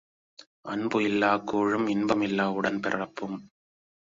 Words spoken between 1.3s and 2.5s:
கூழும் இன்பம் இல்லா